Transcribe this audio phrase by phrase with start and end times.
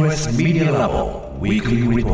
[0.00, 2.04] TBS Media Lab Weekly Report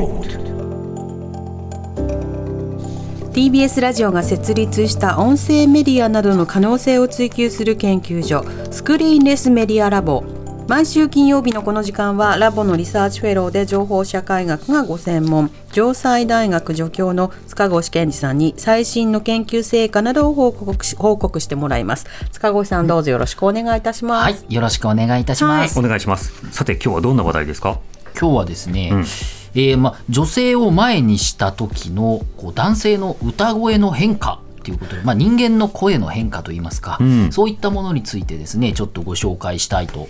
[3.32, 10.35] TBS ラジオが設立した音声メディアなどの可能性を追求する研究所スクリーンレスメディアラボ。
[10.68, 25.78] 毎週金曜日のこの時間はラボのリサーチフェローで情報社会学がご専門城西大学助教の塚越健二さんに最新の研究成果などを報告し報告してもらいます塚越さんどうぞよろしくお願いいたします、はい、よろしくお願いいたします。
[25.78, 26.32] お願いします。
[26.50, 27.78] さて今日はどんな話題ですか？
[28.18, 40.08] 今日はですね、んえーま、女性を前にした時のこう男性の歌声の変化ということで、まあ、人間の声の変化といいますか、うんそういったものについてですねちょっとご紹介したいと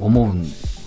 [0.00, 0.34] 思う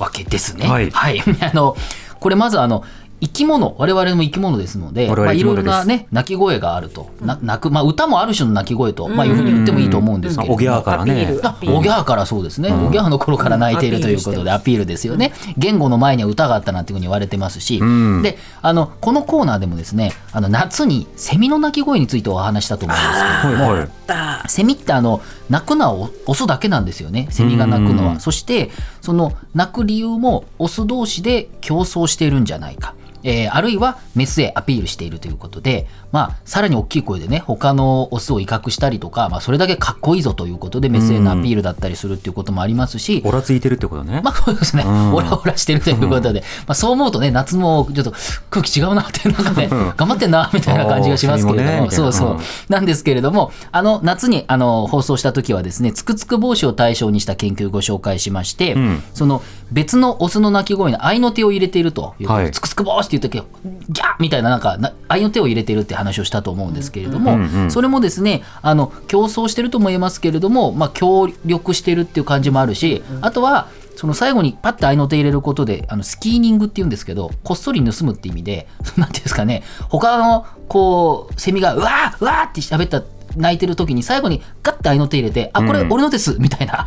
[0.01, 0.67] わけですね。
[0.67, 0.91] はい
[1.41, 1.75] あの
[2.19, 2.83] これまずあの
[3.21, 11.39] 生き物我々も生き物ですので、まあ、いろいろなね鳴き声があると、な泣くまあ、歌もある種の鳴き声と、まあ、いうふうに言ってもいいと思うんですけれども、おぎゃーからね。
[11.67, 15.33] おぎゃーからそうですね、おぎゃーの頃から泣いているということでアピールですよね。
[15.55, 18.23] 言語の前には歌があったなんていうふうに言われてますし、ん。
[18.23, 24.49] であのこのコーナーでもですねあの夏にセミの鳴き声についてお話ししたと思うんですけれども、はいはい。
[24.49, 27.27] セミってあの鳴くのはオオスだけなんですよね。
[27.29, 28.09] セミが鳴くのうん。
[28.13, 44.21] はそしてその鳴く理由もオス同士で競争しているんじゃないか、えーあるいはメスへアピールしているということで、まあ、さらに大きい声でね他のオスを威嚇したりとか、まあ、それだけかっこいいぞということでメスへのアピールだったりするっていうこともありますし、オラついてるってことね。
[44.23, 45.13] まあそうですね、ん。
[45.13, 48.13] オラオラしてるということで、まあ、そう思うとね、夏もちょっと
[48.49, 52.31] 空気違うなって、なんかね、頑張ってんなみたいな感じがしますけれども、もねそうそう。
[52.33, 59.03] うん、なんですけれども、あの夏にあの放送した時はですね、つくつく帽子を対象にした研究をご紹介しまして、ん。
[59.13, 62.51] その別のオスの鳴き声の合いの手を入れているというはい。
[62.51, 63.45] つくつく帽子っていう時は、
[63.89, 64.15] ギャー！
[64.19, 73.67] みたいな、なんかな合いの手を入れているって話をしたと思うんですけれども、うんうんそれもですね、あの競争してるとも言えますけれども、まあ、協力してるっていう感じもあるし、あとは、
[73.97, 78.67] その最後にパッと合いの手入れることであのスキーニングっていうんですけどこっそり盗むって意味で
[78.97, 82.17] なんていうんですかね他のこうセミがうわー！
[82.19, 82.43] うわー！
[82.45, 83.03] って喋った
[83.35, 85.93] 泣いてる時に最後にガッて合いの手入れて「あこれうん。
[85.93, 86.85] 俺のです」みたいな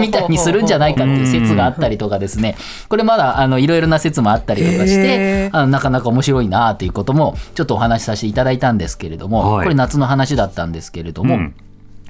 [0.00, 2.56] みたいにするんじゃないかっていう説があったりとかですね。
[2.88, 9.64] これまだあのいろいろな説もあったりとかしてあのなかなか面白いなということもちょっとお話しさせていただいたんですけれども、はい。
[9.64, 11.54] これ夏の話だったんですけれども、うん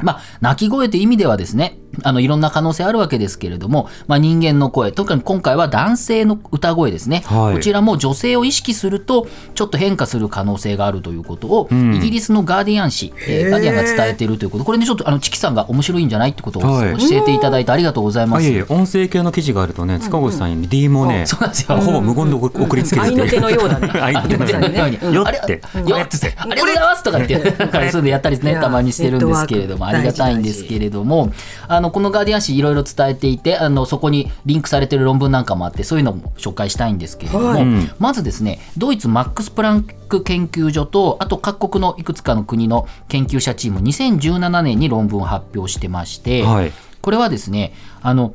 [0.03, 7.23] まあ、鳴き声という意味ではですね、あの、いろんな可能性あるわけですけれども、まあ、人間の声、特に今回は男性の歌声ですね。
[7.27, 7.55] はい。
[7.55, 11.95] こちらも女性を意識すると、ちょっと変化する可能性があるということを、ん。
[11.95, 16.97] イギリスのガーディアン紙、えーガーディアンが伝えているということ、これね、ちょっと、あの、チキさんが面白いんじゃないってことをはい。
[16.99, 18.41] 教えていただいてありがとうございます。
[18.41, 21.77] あいえいえ音声系の記事があるとね塚越さんに DM をねそうなんですよ。
[21.79, 23.89] ほぼ無言で送りつける合いの手のようだね。
[24.01, 24.77] 合いの手のように。
[24.77, 25.63] ようによって。
[25.73, 26.35] あれよって。
[26.37, 27.35] ありがとうございますとかって
[27.91, 31.33] そういうのやったりね、たまにしてるんですけれども、あネットワークりがたいんですけれども、
[31.69, 37.67] あの、このガーディアン紙いろいろ伝えていて、あの、そこにリンクされてる論文なんかもあって、そういうのも紹介したいんですけれども、はい。
[37.99, 46.73] まずですね、ドイツマックス・プランク研究所と、あと各国のいくつかの国の研究者チーム、2017年に論文を発表してまして、はい。
[47.01, 48.35] これはですね、あの、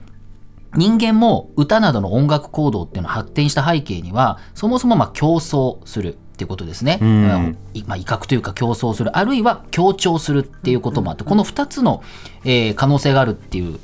[0.75, 7.57] 人間も歌などの音楽行動っていうのを発展した背景にはそもそもまあ競争するっていうことですね、ん。
[7.73, 12.01] いまあ、威嚇というか競争するあるいは強調するっていうこともあってこの2つの、
[12.45, 13.77] えー可能性があるっていう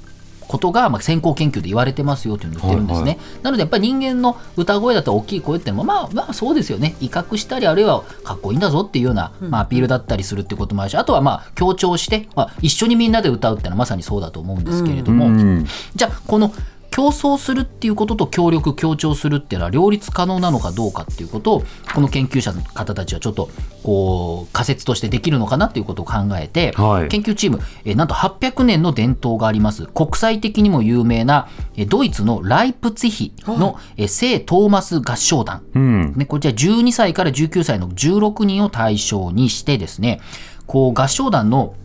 [0.47, 6.95] ことが、まあ、先行研究で言われてますよというのを言ってるんですね、はいなのでやっぱり人間の歌声だったら大きい声っていうのもまあまあそうですよね。
[6.99, 15.65] 威嚇したりあるいはかっこいいんだぞっていうような、まあ、アピールだったりするってこともあるしあとはまあ強調して、まあ、一緒にみんなで歌うっていうのはまさにそうだと思うんですけれども、うん。
[15.95, 16.51] じゃあこの
[16.95, 21.63] 競争するっていうことと協力協調するっていうのは両立可能なのかどうかっていうことを
[21.93, 23.49] この研究者の方たちはちょっと
[23.83, 27.09] こう仮説としてできるのかなっていうことを考えて、はい。
[27.09, 35.63] 研究チーム、えーなんと800年の伝統があります国際的にも有名なえードイツのライプツィヒのえー聖トーマス合唱団。
[35.75, 36.13] うん。
[36.15, 40.21] ね、こちら12歳から19歳の16人を対象にしてですね
[40.65, 41.75] こう合唱団の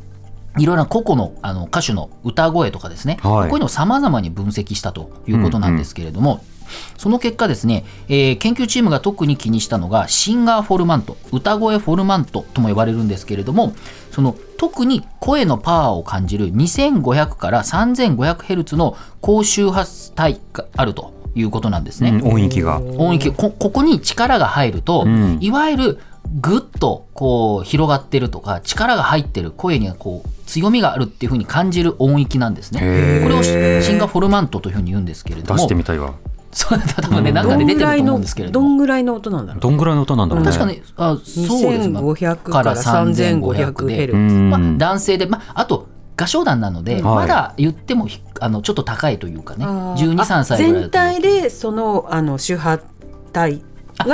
[0.59, 3.49] いろいろな個々のあの歌手の歌声とかですね、はい。
[3.49, 6.44] こういうのをさまざまに分析したということなんですけれども、
[6.99, 13.75] その結果ですね、えー研究チームが特に気にしたのがシンガーフォルマント歌声フォルマントとも呼ばれるんですけれども
[14.11, 19.85] その特に声のパワーを感じる2500から 3500Hz の高周波
[20.19, 22.11] 帯があるということなんですね。
[22.11, 22.81] うん音域が。
[22.81, 25.38] 音域こここに力が入ると、ん。
[25.41, 25.99] いわゆる
[26.38, 33.21] ぐっとこう広がってるとか力が入ってる声にはこう強みがあるっていうふうに感じる音域なんですね。
[33.23, 33.50] これをシ
[33.87, 36.15] シンガフォルマントというふうに言うんですけれど出もしてみたいわ。
[36.53, 38.71] そう多分ねなんかで出てると思うんですけれどども。
[38.71, 39.61] んぐらいの音なんだろう。
[39.61, 40.50] どんぐらいの音なんだろうね。
[40.50, 41.99] 確かにあそうですね。
[41.99, 44.19] 2500から3500ヘルツ。
[44.19, 47.03] まあ、うん男性で、まあ、あと合唱団なので、はい。
[47.03, 49.65] まだ言ってもひあのちょっと高いというかね。
[49.65, 50.15] あー。
[50.15, 52.79] 12、3歳ぐらいだ全体でそのあの周波
[53.33, 53.69] 体があ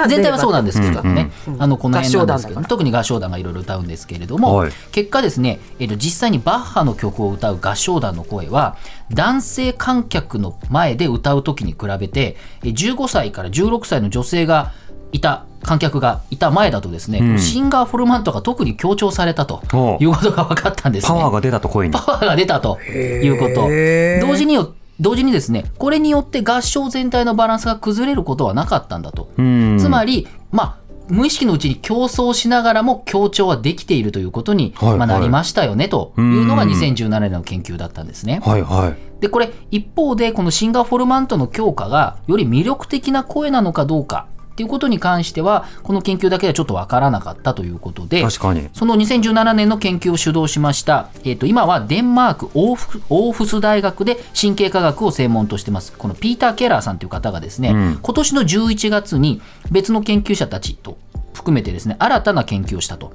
[0.08, 4.72] 全体はそうなんですけどね、うんあのこの辺なんですけど特に合唱団がいろいろ歌うんですけれども、はい。
[4.92, 8.76] 結果ですね、えっと実際にバッハの曲を歌う合唱団の声は
[9.10, 14.72] 男性観客の前で歌う時に比べてえ15歳から16歳の女性が
[15.12, 17.38] いた観客がいた前だとですね、うん。
[17.38, 21.18] シンガーフォルマントが特に強調されたとおいうことが分かったんですね。
[21.18, 21.94] パワーが出たと声に。
[21.94, 22.12] パ。
[22.12, 24.26] ワーが出たということ。
[24.26, 29.78] 同時によ同時にですねこれによって合唱全体のバランスが崩れることはなかったんだと、うん。
[29.78, 36.70] つまりまあ無意識のうちに競争しながらも強調はできているということに、まあ、なりましたよねというのがうん。
[36.70, 38.40] 2017年の研究だったんですね。
[38.42, 39.20] はいはい。
[39.20, 48.70] でこれ一方でこのシンガーフォルマントの強化がより魅力的な声なのかどうかっていうことに関してはこの研究だけではちょっとわからなかったということで確かに。
[48.72, 60.96] その2017年の研究を主導しました、えー、と今はデンマークオーフオーフス大学で神経科学を専門としてますこのピーター・ケラーさんという方がですね、うん今年の11月に別の研究者たちと
[61.34, 63.12] 含めてですね新たな研究をしたと。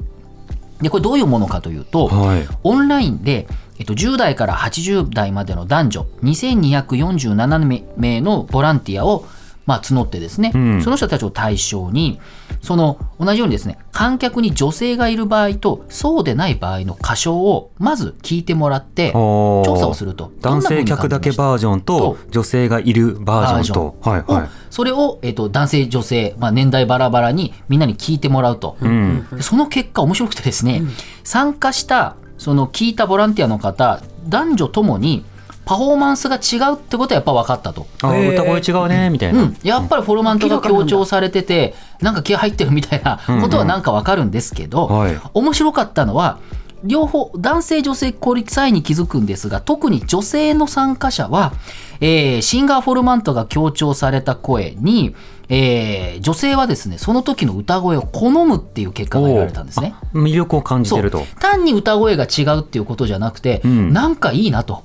[0.82, 2.48] でこれどういうものかというと、はい。
[2.64, 3.48] オンラインで、
[3.80, 9.26] えっと、10代から80代までの男女2247名のボランティアを、
[9.72, 12.20] まあ、募ってですね、うんその人たちを対象に
[12.62, 24.10] その同じようにですね観客に女性がいる場合とそうでない場合の歌唱をまず聞いてもらって調査をすると男性客だけバージョンと女性がいるバージョンと。
[24.10, 24.50] はいをはい。
[24.70, 28.78] それを、えっと、男性女性、まあ、年代バラバラにみんなに聞いてもらうと。
[28.82, 29.28] うん。
[29.32, 30.82] でその結果面白くてですね、
[31.24, 35.24] 参加したその聞いたボランティアの方男女ともに
[35.72, 37.88] パフォーマンスが違うってことはやっぱ分かったと。
[38.04, 39.44] 歌声違うねみたいな。
[39.44, 45.18] うん、やっぱりフォルマントが強調されててなんか気合入ってるみたいなことはなんか分かるんですけど、はい。
[45.34, 46.40] 面白かったのは
[46.84, 51.54] 両方男性女性効率際に気づくんですが特に女性の参加者は、
[52.02, 55.16] えーシンガーフォルマントが強調された声に、
[55.54, 59.94] えー女性はですねその時の歌声を好むっていう結果が得られたんですね。
[60.00, 61.24] あ魅力を感じてると。
[61.40, 63.92] 単に歌声が違うっていうことじゃなくて、うん。
[63.92, 64.84] なんかいいなと。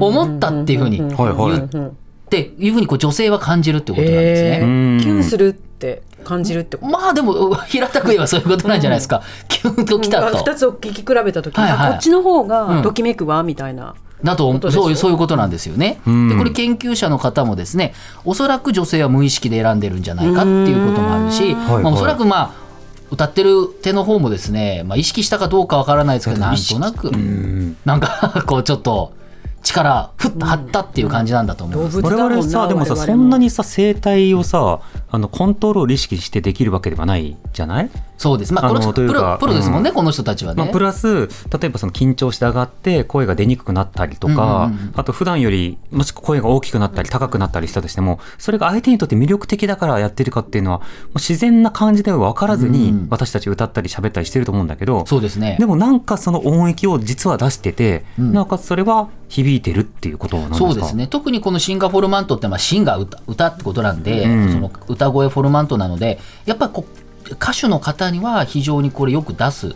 [0.00, 1.58] 思ったっていうふうに言はいはい。
[1.60, 1.90] っ
[2.30, 4.60] ていうふうにこう女性は感じるってことなんですね。
[4.62, 4.98] うん。
[5.00, 6.90] キュンするって感じるってこと。
[6.92, 9.22] まあでも 平たく言えばそういうことなんじゃないですか。
[9.48, 10.38] キュンときたと。
[10.38, 11.88] 二つを聞き比べた時に、はいはい。
[11.88, 12.48] あこっちの方うん。
[12.48, 16.00] がときめくわみたいな、だとことそういうそういうことなんですよね。
[16.06, 16.28] うん。
[16.28, 22.62] でこれ研究者の方もですねおそらく女性は無意識で選んでるんじゃないかっていうこともあるし、まあ、おそらくまあ
[23.10, 27.76] 歌ってる手の方もですね、まあ、意識したかどうかわからないですけどなんとなくうん。
[27.84, 29.12] なんかこうちょっと
[29.62, 32.02] 力ふっと張ったっていう感じなんだと思います。
[32.02, 34.80] 動物我々さでもさそんなにさ声帯をさ
[35.10, 38.54] あのコントロール意識してできるわけではないじゃない、そうです。
[38.54, 40.62] まあ、あのこの人プというかロプロですもんね、うこの人たちはね。
[40.62, 41.28] まあ、プラス例
[41.64, 55.66] えばその緊張して上がって声が出にくくなったりとか、うんうんうんあと普段よりもし声が大きくなったり高くなったりしたとしてもそれが相手にとって魅力的だからやってるかっていうのはもう自然な感じでは分からずにうん私たち歌ったり喋ったりしてると思うんだけど、そうですねで。
[55.66, 60.66] もなんかその音域を実は出してて、うんなおかつそれは響いてるっていうことなんですか？
[60.68, 61.06] そうですね。
[61.06, 64.52] 特にこのシンガーフォルマントってまあシンガー歌歌ってことなんで、うん。
[64.52, 69.74] その歌声フォルマントなのでやっぱりこう歌手の方には非常にこれよく出す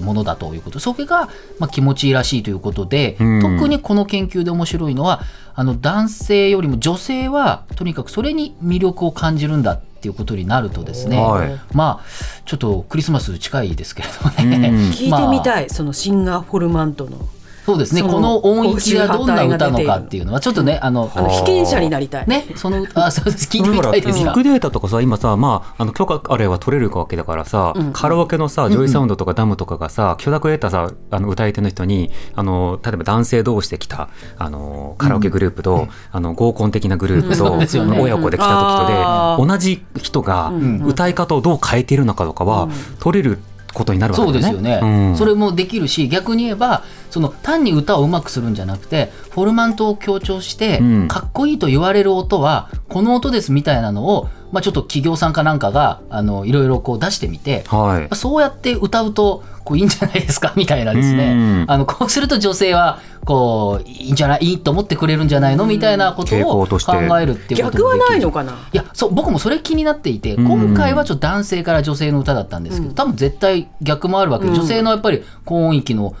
[0.00, 0.80] ものだということ。
[0.80, 1.28] それが
[1.60, 3.58] まあ気持ちいいらしいということで、うん。
[3.58, 5.20] 特にこの研究で面白いのは
[5.54, 11.60] あの男性よりも女性はとにかくそれに魅力を感じるんだっていうことになるとですね、はい。
[11.72, 12.04] まあ
[12.44, 14.50] ちょっとクリスマス近いですけれどもうん。
[14.50, 17.28] ね、聞いてみたい、そのシンガーフォルマントの
[17.66, 18.02] そうですね。
[18.02, 23.48] この音域がどんな歌のかっていうのはちょっとねあのあの被験者になりたい、ね、その、あ、そうです。
[23.48, 24.44] 聞いてみたいですがビッグ。
[24.44, 27.92] データとかさ今さまああの許可あれは取れるわけだからさ、うん。
[27.92, 38.00] カラオケのさジョイサウンドとかダムとかがさ、許諾を得たさあの歌い手の人にあの例えば男性同士で来たあのカラオケグループと、あの合コン的なグループと、そうですよね。
[38.00, 40.84] 親子で来た時とで同じ人がん。
[40.86, 42.68] 歌い方をどう変えているのかとかは、
[43.00, 43.40] 取れる
[43.76, 44.32] ことになるわけそう。
[44.32, 45.16] ですよね、うん。
[45.16, 51.08] それもできるし逆に言えばその単に歌をうまくするんじゃなくてフォルマントを強調して、うん。
[51.08, 58.16] かっこいいと言われる音はこの音ですみたいなのを、まあ、ちょっと企業さんかなんかがあのいろいろこう出してみてはい。
[58.16, 61.64] そうやって歌うとこういいんじゃないですかみたいなですね、うん。
[61.68, 66.92] あのこうすると女性はこういいんじゃないいいと思ってくれるんじゃないのみたいなことを考として。
[66.96, 68.52] えるっていうこと逆はないのかな？
[68.72, 70.46] いやそう僕もそれ気になっていて、うん。
[70.46, 74.56] 今回はちょっと男性から女性の歌だったんですけど、多分絶対逆もあるわけで、うん。
[74.56, 76.14] 女性のやっぱり高音域の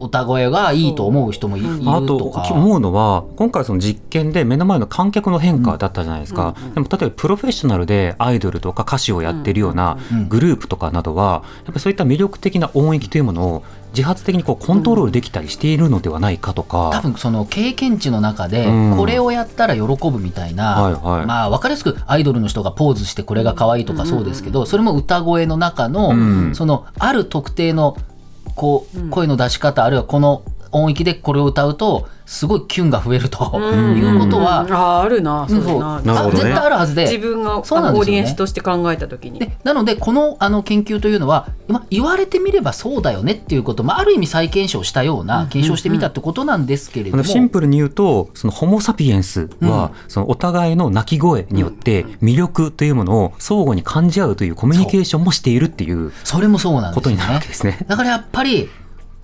[0.00, 2.48] 歌声がいいと思う人もい,、るあととか。
[2.52, 13.64] 思うのは今回その実験で目の前の観客の変化だったじゃないですか、でも例えばプロフェッショナルでアイドルとか歌手をやってるようなグループとかなどはやっぱりそういった魅力的な音域というものを
[13.94, 18.96] 自発的にこうコントロールできたりしているのではないかとか、多分その経験値の中でうん。
[18.96, 21.26] これをやったら喜ぶみたいな、はいはい。
[21.26, 27.96] まあ分かりやすくアイドルの人がポーズしてこれが可愛いとかそうですけど、それも歌声の中の、うんそのある特定の
[28.58, 35.48] こう声の出し方あるいはこの音域でこれを歌うとすごいキュンが増えるということは、あーあるなうん。
[35.48, 36.02] そうだな。
[36.02, 36.12] ね。
[36.12, 37.04] あ絶対あるはずで。
[37.04, 39.38] 自分がそうなんですよねオーディエンスとして考えた時に。
[39.38, 56.94] でなのでこのあの研究というのは、まあ、言われてみればそうだよねっていうこと、まあ、ある意味再検証したような検証してみたってことなんですけれども、あのシンプルに言うとそのホモ・サピエンスは、そのお互いの鳴き声によって魅力というものを相互に感じ合うというコミュニケーションもしているっていうそれもそうなんですよね。
[56.94, 57.78] ことになるわけですね。
[57.88, 58.68] だからやっぱり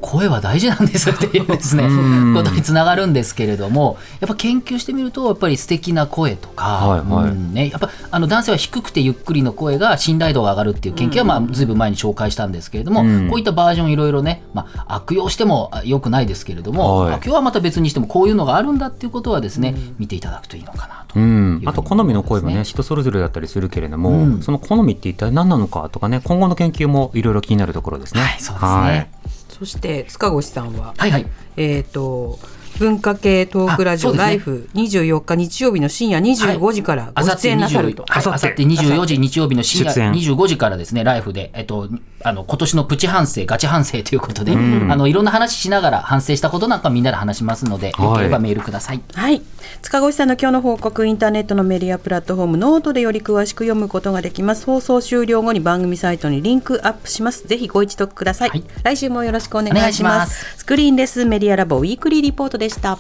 [0.05, 2.35] 声は大事なんですっていうですねうん。
[2.35, 7.31] ことにつながるんですけれどもやっぱ研究してみるとやっぱり素敵な声とか、はいはい。
[7.31, 13.29] うんね、やっぱあの男性は低くてゆっくりの声が信頼度が上がるっていう研究はまあずいぶん前に紹介したんですけれども、うん。
[13.29, 17.15] こういったバージョンいろいろね、まあ、悪用しても良くないですけれども、はい。
[17.15, 21.19] 悪用はまた別にしてもこういうのがあるんだっていうことはですね、見ていただくといいのかなと。
[21.19, 21.63] うん。
[21.65, 22.65] あと好みの声もね。
[22.65, 24.43] 人それぞれだったりするけれども、うん。
[24.43, 28.21] その好みって一体何なのかとかね今後の研究もいろいろ気になるところですね。
[28.21, 28.71] はいそうですね。
[28.71, 29.09] はい
[29.57, 31.27] そして塚越さんははいはい。
[31.57, 32.41] えっ、と
[32.79, 38.65] 文化系トークラジオ、ライフ24日日曜日の深夜25時からご出演なさると、あさって。
[38.65, 40.13] 24時日曜日の深夜出演。
[40.13, 41.89] 25時からですね、ライフで、えっと、
[42.23, 49.01] あの、今年のプチ反省、ガチ反省ということで、あの、いろんな話しながら反省したことなんかみんなで話しますので、よければメールください。
[49.15, 49.43] はい。
[49.83, 54.67] 塚越さんの今日の報告インターネットのメディアプラットフォームノートでより詳しく読むことができます。
[54.67, 57.47] 放送終了後に番組サイトにリンクアップします。
[57.47, 58.65] ぜひご一読ください、はい。
[58.83, 59.95] 来週もよろしくお願いします。
[59.95, 60.59] します。
[60.59, 62.99] スクリーンレスメディアラボウィークリーリポートでした。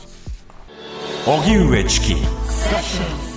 [1.26, 3.34] 荻上チキ。